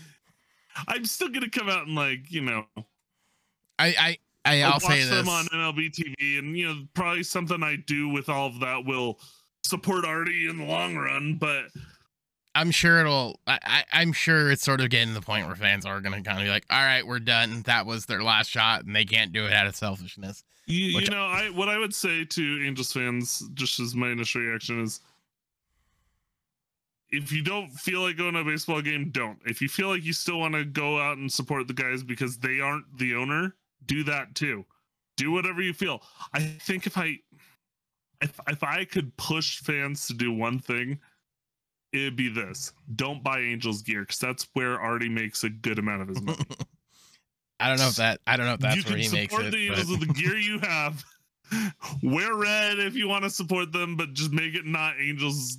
I'm 0.88 1.04
still 1.04 1.28
going 1.28 1.48
to 1.48 1.50
come 1.50 1.68
out 1.68 1.86
and 1.86 1.94
like 1.94 2.30
you 2.30 2.40
know 2.42 2.64
I 3.78 3.86
I 3.98 4.18
I 4.44 4.62
I'll 4.62 4.72
watch 4.72 4.82
say 4.84 5.04
them 5.04 5.24
this. 5.26 5.28
on 5.28 5.46
MLB 5.46 5.90
TV, 5.90 6.38
and 6.38 6.56
you 6.56 6.66
know 6.68 6.82
probably 6.94 7.22
something 7.22 7.62
I 7.62 7.76
do 7.86 8.08
with 8.08 8.28
all 8.28 8.46
of 8.46 8.60
that 8.60 8.84
will 8.86 9.18
support 9.64 10.04
Artie 10.04 10.48
in 10.48 10.58
the 10.58 10.64
long 10.64 10.96
run, 10.96 11.36
but. 11.38 11.64
I'm 12.56 12.70
sure 12.70 13.00
it'll. 13.00 13.38
I, 13.46 13.58
I 13.62 13.84
I'm 13.92 14.12
sure 14.12 14.50
it's 14.50 14.62
sort 14.62 14.80
of 14.80 14.88
getting 14.88 15.08
to 15.08 15.14
the 15.14 15.24
point 15.24 15.46
where 15.46 15.54
fans 15.54 15.84
are 15.84 16.00
gonna 16.00 16.22
kind 16.22 16.38
of 16.38 16.44
be 16.44 16.50
like, 16.50 16.64
all 16.70 16.82
right, 16.82 17.06
we're 17.06 17.18
done. 17.18 17.62
That 17.62 17.84
was 17.84 18.06
their 18.06 18.22
last 18.22 18.50
shot, 18.50 18.84
and 18.84 18.96
they 18.96 19.04
can't 19.04 19.32
do 19.32 19.44
it 19.44 19.52
out 19.52 19.66
of 19.66 19.76
selfishness. 19.76 20.42
You, 20.66 21.00
you 21.00 21.10
know, 21.10 21.26
I 21.26 21.50
what 21.50 21.68
I 21.68 21.78
would 21.78 21.94
say 21.94 22.24
to 22.24 22.64
Angels 22.66 22.92
fans, 22.92 23.48
just 23.54 23.78
as 23.78 23.94
my 23.94 24.10
initial 24.10 24.40
reaction 24.40 24.80
is, 24.82 25.00
if 27.10 27.30
you 27.30 27.42
don't 27.42 27.70
feel 27.70 28.00
like 28.00 28.16
going 28.16 28.34
to 28.34 28.40
a 28.40 28.44
baseball 28.44 28.80
game, 28.80 29.10
don't. 29.10 29.38
If 29.44 29.60
you 29.60 29.68
feel 29.68 29.88
like 29.88 30.02
you 30.02 30.12
still 30.12 30.40
want 30.40 30.54
to 30.54 30.64
go 30.64 30.98
out 30.98 31.18
and 31.18 31.30
support 31.30 31.68
the 31.68 31.74
guys 31.74 32.02
because 32.02 32.38
they 32.38 32.60
aren't 32.60 32.98
the 32.98 33.14
owner, 33.14 33.54
do 33.84 34.02
that 34.04 34.34
too. 34.34 34.64
Do 35.16 35.30
whatever 35.30 35.62
you 35.62 35.72
feel. 35.72 36.02
I 36.32 36.40
think 36.40 36.86
if 36.86 36.98
I, 36.98 37.18
if 38.20 38.40
if 38.48 38.62
I 38.64 38.84
could 38.86 39.16
push 39.16 39.60
fans 39.60 40.06
to 40.08 40.14
do 40.14 40.32
one 40.32 40.58
thing, 40.58 40.98
it'd 41.92 42.16
be 42.16 42.28
this: 42.28 42.72
don't 42.94 43.22
buy 43.22 43.40
Angels 43.40 43.82
gear 43.82 44.02
because 44.02 44.18
that's 44.18 44.48
where 44.52 44.80
Artie 44.80 45.08
makes 45.08 45.44
a 45.44 45.50
good 45.50 45.78
amount 45.78 46.02
of 46.02 46.08
his 46.08 46.22
money. 46.22 46.44
I 47.60 47.68
don't 47.68 47.78
know 47.78 47.88
if 47.88 47.96
that. 47.96 48.20
I 48.26 48.36
don't 48.36 48.46
know 48.46 48.54
if 48.54 48.60
that's 48.60 48.76
you 48.76 48.82
where 48.82 48.92
can 48.92 49.00
he 49.00 49.08
makes 49.08 49.32
support 49.32 49.46
it. 49.46 49.52
the 49.52 49.68
but- 49.68 49.78
Eagles 49.78 49.98
with 49.98 50.08
the 50.08 50.14
gear 50.14 50.36
you 50.36 50.58
have. 50.60 51.04
Wear 52.02 52.34
red 52.34 52.78
if 52.78 52.96
you 52.96 53.08
want 53.08 53.24
to 53.24 53.30
support 53.30 53.72
them, 53.72 53.96
but 53.96 54.12
just 54.12 54.32
make 54.32 54.54
it 54.54 54.66
not 54.66 54.94
Angels 55.00 55.58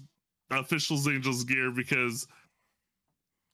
officials 0.51 1.07
Angels 1.07 1.43
gear 1.43 1.71
because 1.71 2.27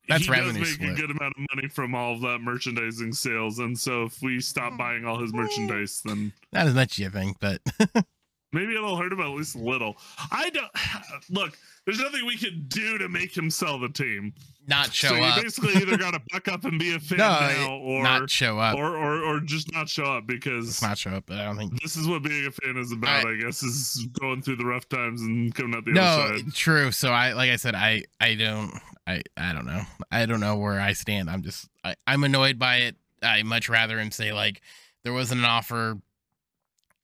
That's 0.07 0.25
he 0.25 0.31
revenue 0.31 0.59
does 0.59 0.61
make 0.61 0.67
split. 0.67 0.91
a 0.91 0.95
good 0.95 1.11
amount 1.11 1.33
of 1.37 1.45
money 1.55 1.67
from 1.67 1.95
all 1.95 2.13
of 2.13 2.21
that 2.21 2.39
merchandising 2.39 3.13
sales. 3.13 3.59
And 3.59 3.77
so 3.77 4.03
if 4.03 4.21
we 4.21 4.39
stop 4.39 4.71
hmm. 4.71 4.77
buying 4.77 5.05
all 5.05 5.19
his 5.19 5.31
hmm. 5.31 5.37
merchandise, 5.37 6.01
then 6.03 6.33
that 6.51 6.65
is 6.65 6.65
Not 6.65 6.67
as 6.67 6.73
much 6.73 6.97
you 6.97 7.09
think, 7.09 7.37
but 7.39 7.61
maybe 8.53 8.75
it'll 8.75 8.95
hurt 8.97 9.11
him 9.11 9.19
at 9.19 9.27
least 9.29 9.55
a 9.55 9.59
little. 9.59 9.97
I 10.31 10.49
don't 10.49 10.71
look. 11.29 11.57
There's 11.85 11.99
nothing 11.99 12.25
we 12.25 12.37
can 12.37 12.63
do 12.69 12.97
to 12.97 13.09
make 13.09 13.35
him 13.35 13.49
sell 13.49 13.77
the 13.77 13.89
team. 13.89 14.33
not 14.67 14.93
show 14.93 15.09
so 15.09 15.15
you 15.15 15.23
up. 15.23 15.41
basically 15.41 15.73
either 15.81 15.97
got 15.97 16.11
to 16.11 16.21
buck 16.31 16.47
up 16.47 16.63
and 16.63 16.79
be 16.79 16.95
a 16.95 16.99
fan 16.99 17.17
No, 17.17 17.25
now, 17.27 17.75
or 17.79 18.03
not 18.03 18.29
show 18.29 18.57
up. 18.57 18.77
or, 18.77 18.95
or 18.95 19.21
or 19.21 19.39
just 19.41 19.69
not 19.73 19.89
show 19.89 20.05
up 20.05 20.23
Let's 20.29 20.33
because 20.45 20.81
not 20.81 20.97
show 20.97 21.09
up. 21.09 21.25
But 21.27 21.39
I 21.39 21.43
don't 21.43 21.57
think. 21.57 21.81
this 21.81 21.97
is 21.97 22.07
what 22.07 22.23
being 22.23 22.45
a 22.45 22.51
fan 22.51 22.77
is 22.77 22.93
about. 22.93 23.27
I, 23.27 23.35
guess 23.35 23.61
is 23.63 24.07
going 24.21 24.41
through 24.41 24.55
the 24.57 24.65
rough 24.65 24.87
times 24.87 25.21
and 25.23 25.53
coming 25.53 25.75
out 25.75 25.83
the 25.83 25.91
other 25.91 25.99
No, 25.99 26.37
side. 26.37 26.53
true. 26.53 26.91
So 26.93 27.11
I, 27.11 27.33
like 27.33 27.49
I 27.49 27.57
said, 27.57 27.75
I, 27.75 28.03
I 28.21 28.35
don't, 28.35 28.71
I, 29.05 29.21
I 29.35 29.51
don't 29.51 29.65
know. 29.65 29.81
I 30.09 30.25
don't 30.25 30.39
know 30.39 30.55
where 30.55 30.79
I 30.79 30.93
stand. 30.93 31.29
I'm 31.29 31.41
just, 31.43 31.67
I, 31.83 31.95
I'm 32.07 32.23
annoyed 32.23 32.57
by 32.57 32.77
it. 32.77 32.95
I 33.21 33.43
much 33.43 33.67
rather 33.67 33.99
him 33.99 34.11
say 34.11 34.31
like 34.31 34.61
there 35.03 35.11
wasn't 35.11 35.39
an 35.39 35.45
offer 35.45 35.97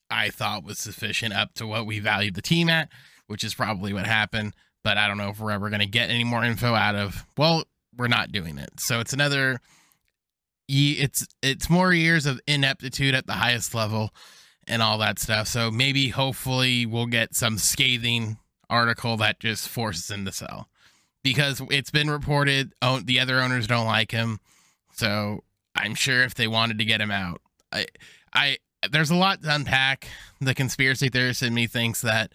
I 0.09 0.29
thought 0.29 0.63
was 0.63 0.79
sufficient 0.79 1.33
up 1.33 1.53
to 1.55 1.67
what 1.67 1.85
we 1.85 1.99
valued 1.99 2.35
the 2.35 2.41
team 2.41 2.69
at, 2.69 2.89
which 3.27 3.43
is 3.43 3.53
probably 3.53 3.93
what 3.93 4.07
happened. 4.07 4.53
But 4.83 4.97
I 4.97 5.07
don't 5.07 5.17
know 5.17 5.29
if 5.29 5.39
we're 5.39 5.51
ever 5.51 5.69
going 5.69 5.81
to 5.81 5.85
get 5.85 6.09
any 6.09 6.23
more 6.23 6.43
info 6.43 6.73
out 6.73 6.95
of. 6.95 7.25
Well, 7.37 7.63
we're 7.97 8.07
not 8.07 8.31
doing 8.31 8.57
it. 8.57 8.79
So 8.79 8.99
it's 8.99 9.13
another. 9.13 9.59
it's 10.67 11.27
it's 11.41 11.69
more 11.69 11.93
years 11.93 12.25
of 12.25 12.39
ineptitude 12.47 13.13
at 13.13 13.27
the 13.27 13.33
highest 13.33 13.75
level 13.75 14.11
and 14.67 14.81
all 14.81 14.97
that 14.99 15.19
stuff. 15.19 15.47
So 15.47 15.69
maybe 15.69 16.09
hopefully 16.09 16.85
we'll 16.85 17.07
get 17.07 17.35
some 17.35 17.57
scathing 17.57 18.37
article 18.69 19.17
that 19.17 19.39
just 19.39 19.67
forces 19.67 20.09
him 20.09 20.25
to 20.25 20.31
sell 20.31 20.69
because 21.23 21.61
it's 21.71 21.91
been 21.91 22.09
reported 22.09 22.71
oh, 22.81 22.99
the 22.99 23.19
other 23.19 23.41
owners 23.41 23.67
don't 23.67 23.87
like 23.87 24.11
him. 24.11 24.39
So 24.93 25.43
I'm 25.75 25.95
sure 25.95 26.23
if 26.23 26.35
they 26.35 26.47
wanted 26.47 26.77
to 26.79 26.85
get 26.85 27.01
him 27.01 27.11
out, 27.11 27.41
I 27.71 27.87
I 28.33 28.57
there's 28.91 29.09
a 29.09 29.15
lot 29.15 29.41
to 29.43 29.53
unpack. 29.53 30.07
The 30.41 30.53
conspiracy 30.53 31.09
theorist 31.09 31.43
in 31.43 31.53
me 31.53 31.67
thinks 31.67 32.01
that 32.01 32.31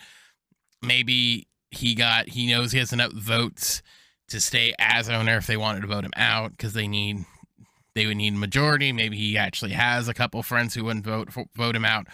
maybe 0.83 1.47
he 1.71 1.95
got 1.95 2.29
he 2.29 2.47
knows 2.47 2.73
he 2.73 2.79
has 2.79 2.93
enough 2.93 3.13
votes 3.13 3.83
to 4.29 4.41
stay 4.41 4.75
as 4.79 5.09
owner 5.09 5.37
if 5.37 5.47
they 5.47 5.57
wanted 5.57 5.81
to 5.81 5.87
vote 5.87 6.05
him 6.05 6.13
out 6.17 6.53
because 6.53 6.73
they 6.73 6.87
need 6.87 7.25
they 7.95 8.07
would 8.07 8.17
need 8.17 8.35
a 8.35 8.37
majority. 8.37 8.93
Maybe 8.93 9.17
he 9.17 9.39
actually 9.39 9.73
has 9.73 10.09
a 10.09 10.15
couple 10.15 10.43
friends 10.43 10.75
who 10.75 10.85
wouldn't 10.85 11.05
vote 11.05 11.31
vote 11.55 11.77
him 11.77 11.85
out. 11.85 12.07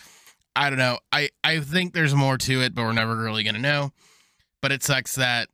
I 0.54 0.68
don't 0.68 0.78
know. 0.78 0.98
I 1.12 1.30
I 1.42 1.60
think 1.60 1.94
there's 1.94 2.14
more 2.14 2.38
to 2.38 2.62
it, 2.62 2.74
but 2.74 2.82
we're 2.82 2.92
never 2.92 3.16
really 3.16 3.42
gonna 3.42 3.58
know. 3.58 3.92
But 4.60 4.72
it 4.72 4.82
sucks 4.82 5.14
that 5.16 5.48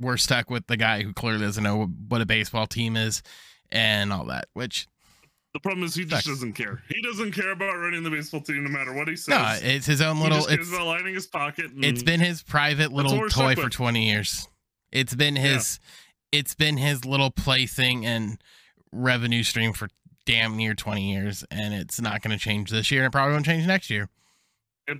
we're 0.00 0.16
stuck 0.16 0.50
with 0.50 0.66
the 0.66 0.76
guy 0.76 1.02
who 1.02 1.12
clearly 1.12 1.44
doesn't 1.44 1.62
know 1.62 1.86
what 2.08 2.20
a 2.20 2.26
baseball 2.26 2.66
team 2.66 2.96
is 2.96 3.22
and 3.70 4.12
all 4.12 4.26
that. 4.26 4.46
Which 4.52 4.86
the 5.52 5.60
problem 5.60 5.84
is 5.84 5.94
he 5.94 6.04
just 6.04 6.26
doesn't 6.26 6.52
care. 6.52 6.82
He 6.88 7.02
doesn't 7.02 7.32
care 7.32 7.50
about 7.50 7.76
running 7.76 8.04
the 8.04 8.10
baseball 8.10 8.40
team 8.40 8.62
no 8.62 8.70
matter 8.70 8.92
what 8.92 9.08
he 9.08 9.16
says. 9.16 9.62
No, 9.62 9.68
it's 9.68 9.86
his 9.86 10.00
own 10.00 10.20
little. 10.20 10.46
He 10.46 10.54
it's 10.54 10.68
about 10.68 10.86
lining 10.86 11.14
his 11.14 11.26
pocket. 11.26 11.72
it's 11.78 12.02
been 12.02 12.20
his 12.20 12.42
private 12.42 12.92
little 12.92 13.28
toy 13.28 13.56
for 13.56 13.68
twenty 13.68 14.08
years. 14.08 14.48
It's 14.92 15.14
been 15.14 15.36
his. 15.36 15.80
Yeah. 15.82 16.38
It's 16.38 16.54
been 16.54 16.76
his 16.76 17.04
little 17.04 17.30
plaything 17.32 18.06
and 18.06 18.40
revenue 18.92 19.42
stream 19.42 19.72
for 19.72 19.88
damn 20.24 20.56
near 20.56 20.74
twenty 20.74 21.12
years, 21.12 21.44
and 21.50 21.74
it's 21.74 22.00
not 22.00 22.22
going 22.22 22.36
to 22.36 22.42
change 22.42 22.70
this 22.70 22.90
year, 22.92 23.02
and 23.02 23.08
it 23.08 23.12
probably 23.12 23.32
won't 23.32 23.46
change 23.46 23.66
next 23.66 23.90
year. 23.90 24.08
his 24.86 24.98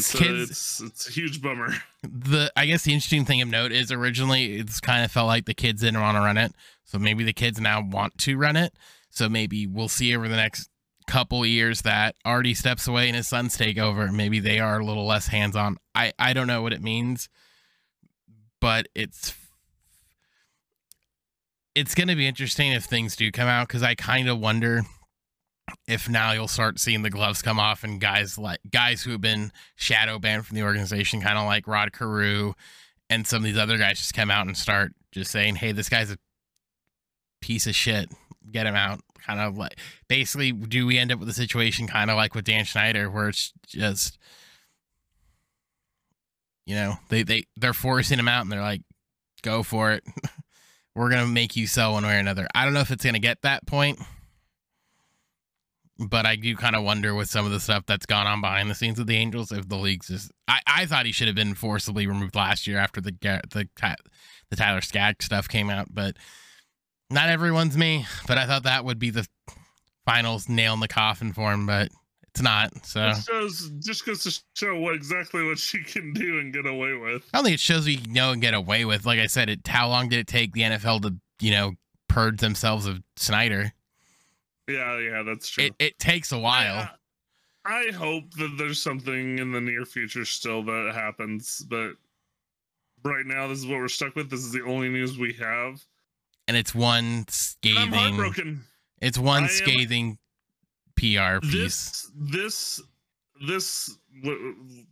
it's 0.00 0.12
kids. 0.12 0.28
A, 0.28 0.42
it's, 0.42 0.80
it's 0.80 1.08
a 1.08 1.12
huge 1.12 1.40
bummer. 1.40 1.68
The 2.02 2.50
I 2.56 2.66
guess 2.66 2.82
the 2.82 2.92
interesting 2.92 3.24
thing 3.24 3.40
of 3.40 3.48
note 3.48 3.70
is 3.70 3.92
originally 3.92 4.56
it's 4.56 4.80
kind 4.80 5.04
of 5.04 5.12
felt 5.12 5.28
like 5.28 5.44
the 5.44 5.54
kids 5.54 5.82
didn't 5.82 6.00
want 6.00 6.16
to 6.16 6.20
run 6.20 6.38
it, 6.38 6.52
so 6.84 6.98
maybe 6.98 7.22
the 7.22 7.32
kids 7.32 7.60
now 7.60 7.80
want 7.80 8.18
to 8.18 8.36
run 8.36 8.56
it 8.56 8.72
so 9.16 9.28
maybe 9.28 9.66
we'll 9.66 9.88
see 9.88 10.14
over 10.14 10.28
the 10.28 10.36
next 10.36 10.68
couple 11.06 11.46
years 11.46 11.82
that 11.82 12.16
Artie 12.24 12.54
steps 12.54 12.86
away 12.86 13.06
and 13.08 13.16
his 13.16 13.28
sons 13.28 13.56
take 13.56 13.78
over. 13.78 14.12
Maybe 14.12 14.40
they 14.40 14.58
are 14.58 14.80
a 14.80 14.84
little 14.84 15.06
less 15.06 15.28
hands 15.28 15.56
on. 15.56 15.78
I, 15.94 16.12
I 16.18 16.32
don't 16.32 16.46
know 16.46 16.62
what 16.62 16.72
it 16.72 16.82
means, 16.82 17.28
but 18.60 18.88
it's 18.94 19.34
it's 21.74 21.94
going 21.94 22.08
to 22.08 22.16
be 22.16 22.26
interesting 22.26 22.72
if 22.72 22.84
things 22.84 23.16
do 23.16 23.30
come 23.30 23.48
out 23.48 23.68
because 23.68 23.82
I 23.82 23.94
kind 23.94 24.28
of 24.28 24.38
wonder 24.38 24.82
if 25.86 26.08
now 26.08 26.32
you'll 26.32 26.48
start 26.48 26.78
seeing 26.78 27.02
the 27.02 27.10
gloves 27.10 27.42
come 27.42 27.58
off 27.58 27.84
and 27.84 28.00
guys 28.00 28.38
like 28.38 28.60
guys 28.70 29.02
who 29.02 29.12
have 29.12 29.20
been 29.20 29.50
shadow 29.76 30.18
banned 30.18 30.46
from 30.46 30.56
the 30.56 30.62
organization, 30.62 31.22
kind 31.22 31.38
of 31.38 31.44
like 31.44 31.66
Rod 31.66 31.92
Carew 31.92 32.52
and 33.08 33.26
some 33.26 33.38
of 33.38 33.44
these 33.44 33.58
other 33.58 33.78
guys, 33.78 33.98
just 33.98 34.14
come 34.14 34.30
out 34.30 34.46
and 34.46 34.56
start 34.56 34.92
just 35.12 35.30
saying, 35.30 35.56
"Hey, 35.56 35.72
this 35.72 35.88
guy's 35.88 36.10
a 36.10 36.18
piece 37.40 37.66
of 37.66 37.74
shit. 37.74 38.10
Get 38.50 38.66
him 38.66 38.74
out." 38.74 39.00
kind 39.26 39.40
of 39.40 39.58
like 39.58 39.76
basically 40.08 40.52
do 40.52 40.86
we 40.86 40.98
end 40.98 41.10
up 41.10 41.18
with 41.18 41.28
a 41.28 41.32
situation 41.32 41.86
kind 41.88 42.10
of 42.10 42.16
like 42.16 42.34
with 42.34 42.44
Dan 42.44 42.64
Snyder 42.64 43.10
where 43.10 43.28
it's 43.28 43.52
just 43.66 44.18
you 46.64 46.74
know 46.74 46.94
they 47.08 47.22
they 47.22 47.44
they're 47.56 47.72
forcing 47.72 48.18
him 48.18 48.28
out 48.28 48.42
and 48.42 48.52
they're 48.52 48.60
like 48.60 48.82
go 49.42 49.62
for 49.62 49.92
it 49.92 50.04
we're 50.94 51.10
gonna 51.10 51.26
make 51.26 51.56
you 51.56 51.66
sell 51.66 51.92
one 51.92 52.04
way 52.04 52.16
or 52.16 52.18
another 52.18 52.46
i 52.54 52.64
don't 52.64 52.74
know 52.74 52.80
if 52.80 52.90
it's 52.90 53.04
gonna 53.04 53.18
get 53.18 53.42
that 53.42 53.66
point 53.66 53.98
but 55.98 56.26
i 56.26 56.34
do 56.34 56.56
kind 56.56 56.74
of 56.74 56.82
wonder 56.82 57.14
with 57.14 57.28
some 57.28 57.46
of 57.46 57.52
the 57.52 57.60
stuff 57.60 57.84
that's 57.86 58.06
gone 58.06 58.26
on 58.26 58.40
behind 58.40 58.68
the 58.68 58.74
scenes 58.74 58.98
of 58.98 59.06
the 59.06 59.16
angels 59.16 59.52
if 59.52 59.68
the 59.68 59.76
league's 59.76 60.08
just 60.08 60.32
i 60.48 60.60
i 60.66 60.86
thought 60.86 61.06
he 61.06 61.12
should 61.12 61.28
have 61.28 61.36
been 61.36 61.54
forcibly 61.54 62.06
removed 62.06 62.34
last 62.34 62.66
year 62.66 62.78
after 62.78 63.00
the 63.00 63.14
the 63.52 63.68
the 64.50 64.56
tyler 64.56 64.80
skaggs 64.80 65.24
stuff 65.24 65.48
came 65.48 65.70
out 65.70 65.86
but 65.92 66.16
not 67.10 67.28
everyone's 67.28 67.76
me, 67.76 68.06
but 68.26 68.38
I 68.38 68.46
thought 68.46 68.64
that 68.64 68.84
would 68.84 68.98
be 68.98 69.10
the 69.10 69.26
final 70.04 70.40
nail 70.48 70.74
in 70.74 70.80
the 70.80 70.88
coffin 70.88 71.32
for 71.32 71.52
him, 71.52 71.66
but 71.66 71.88
it's 72.26 72.42
not. 72.42 72.84
So 72.84 73.08
it 73.08 73.16
shows 73.16 73.70
just 73.78 74.04
goes 74.04 74.22
to 74.24 74.42
show 74.54 74.78
what 74.78 74.94
exactly 74.94 75.44
what 75.44 75.58
she 75.58 75.82
can 75.82 76.12
do 76.12 76.38
and 76.38 76.52
get 76.52 76.66
away 76.66 76.94
with. 76.94 77.22
I 77.32 77.38
don't 77.38 77.44
think 77.44 77.54
it 77.54 77.60
shows 77.60 77.86
we 77.86 77.98
know 78.08 78.32
and 78.32 78.42
get 78.42 78.54
away 78.54 78.84
with. 78.84 79.06
Like 79.06 79.18
I 79.18 79.26
said, 79.26 79.48
it 79.48 79.66
how 79.66 79.88
long 79.88 80.08
did 80.08 80.18
it 80.18 80.26
take 80.26 80.52
the 80.52 80.62
NFL 80.62 81.02
to, 81.02 81.14
you 81.40 81.52
know, 81.52 81.72
purge 82.08 82.38
themselves 82.38 82.86
of 82.86 83.02
Snyder? 83.16 83.72
Yeah, 84.68 84.98
yeah, 84.98 85.22
that's 85.22 85.48
true. 85.48 85.64
It, 85.64 85.74
it 85.78 85.98
takes 85.98 86.32
a 86.32 86.38
while. 86.38 86.90
I, 87.64 87.88
I 87.88 87.92
hope 87.92 88.32
that 88.34 88.54
there's 88.58 88.82
something 88.82 89.38
in 89.38 89.52
the 89.52 89.60
near 89.60 89.84
future 89.84 90.24
still 90.24 90.62
that 90.64 90.92
happens, 90.94 91.64
but 91.68 91.92
right 93.04 93.24
now 93.24 93.46
this 93.46 93.58
is 93.58 93.66
what 93.66 93.78
we're 93.78 93.88
stuck 93.88 94.16
with. 94.16 94.28
This 94.28 94.40
is 94.40 94.52
the 94.52 94.64
only 94.64 94.88
news 94.88 95.18
we 95.18 95.32
have 95.34 95.80
and 96.48 96.56
it's 96.56 96.74
one 96.74 97.26
scathing. 97.28 98.60
It's 99.00 99.18
one 99.18 99.44
am, 99.44 99.48
scathing 99.48 100.18
PR 100.96 101.40
piece. 101.42 102.10
This, 102.16 102.80
this, 102.80 102.82
this. 103.46 103.98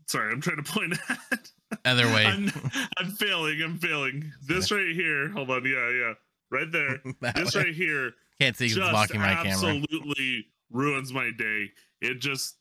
Sorry, 0.06 0.32
I'm 0.32 0.40
trying 0.40 0.62
to 0.62 0.62
point 0.62 0.98
at. 1.08 1.50
Other 1.84 2.06
way. 2.06 2.26
I'm, 2.26 2.52
I'm, 2.98 3.10
failing. 3.12 3.60
I'm 3.62 3.78
failing. 3.78 4.32
This 4.46 4.70
right 4.70 4.94
here. 4.94 5.30
Hold 5.30 5.50
on. 5.50 5.64
Yeah, 5.64 5.90
yeah. 5.90 6.14
Right 6.50 6.70
there. 6.70 7.00
this 7.34 7.54
way. 7.54 7.62
right 7.62 7.74
here. 7.74 8.12
Can't 8.40 8.56
see 8.56 8.68
who's 8.68 8.78
blocking 8.78 9.20
my 9.20 9.34
camera. 9.34 9.50
Absolutely 9.50 10.46
ruins 10.70 11.12
my 11.12 11.30
day. 11.36 11.70
It 12.00 12.20
just. 12.20 12.56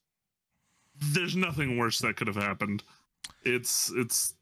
There's 0.96 1.36
nothing 1.36 1.78
worse 1.78 2.00
that 2.00 2.16
could 2.16 2.28
have 2.28 2.36
happened. 2.36 2.84
It's 3.44 3.92
it's 3.96 4.36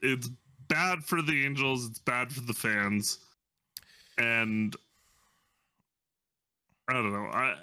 it's 0.00 0.30
bad 0.68 1.04
for 1.04 1.20
the 1.20 1.44
Angels. 1.44 1.86
It's 1.86 1.98
bad 1.98 2.32
for 2.32 2.40
the 2.40 2.54
fans 2.54 3.18
and 4.18 4.74
I 6.88 6.92
don't 6.92 7.12
know. 7.12 7.30
I 7.32 7.56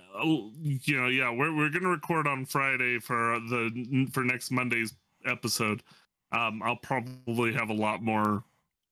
you 0.61 0.99
know 0.99 1.07
yeah 1.07 1.29
we're 1.31 1.55
we're 1.55 1.69
gonna 1.69 1.89
record 1.89 2.27
on 2.27 2.45
Friday 2.45 2.99
for 2.99 3.39
the 3.39 4.07
for 4.11 4.23
next 4.23 4.51
Monday's 4.51 4.93
episode. 5.25 5.83
Um, 6.31 6.61
I'll 6.63 6.77
probably 6.77 7.53
have 7.53 7.69
a 7.69 7.73
lot 7.73 8.01
more 8.01 8.43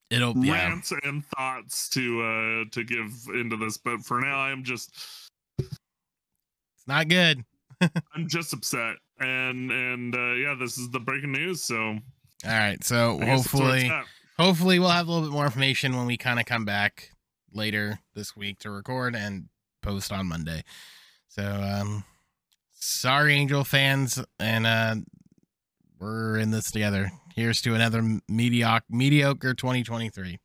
it'll 0.10 0.34
rants 0.34 0.92
yeah. 0.92 1.10
and 1.10 1.26
thoughts 1.26 1.90
to 1.90 2.22
uh 2.22 2.70
to 2.72 2.84
give 2.84 3.12
into 3.34 3.58
this, 3.58 3.78
but 3.78 4.02
for 4.02 4.22
now 4.22 4.40
I'm 4.40 4.64
just 4.64 4.92
it's 5.58 6.88
not 6.88 7.08
good. 7.08 7.44
I'm 8.14 8.28
just 8.28 8.54
upset, 8.54 8.98
and 9.20 9.72
and 9.72 10.16
uh, 10.16 10.34
yeah, 10.34 10.54
this 10.60 10.78
is 10.78 10.90
the 10.92 11.00
breaking 11.00 11.32
news. 11.32 11.64
So 11.64 11.78
all 11.78 12.02
right, 12.46 12.84
so 12.84 13.20
hopefully 13.24 13.92
hopefully 14.38 14.78
we'll 14.78 14.90
have 14.90 15.08
a 15.08 15.12
little 15.12 15.28
bit 15.28 15.34
more 15.34 15.46
information 15.46 15.98
when 15.98 16.06
we 16.06 16.18
kind 16.18 16.40
of 16.40 16.46
come 16.46 16.66
back 16.66 17.12
later 17.54 18.00
this 18.16 18.36
week 18.36 18.60
to 18.60 18.72
record 18.72 19.16
and 19.16 19.50
post 19.82 20.12
on 20.12 20.28
Monday. 20.28 20.64
So 21.28 21.44
um 21.44 22.04
sorry 22.74 23.36
Angel 23.36 23.64
fans 23.64 24.24
and 24.40 24.66
uh 24.66 24.96
we're 26.00 26.38
in 26.38 26.52
this 26.52 26.72
together. 26.72 27.12
Here's 27.36 27.62
to 27.62 27.76
another 27.76 28.20
mediocre 28.28 28.86
mediocre 28.90 29.54
2023. 29.54 30.40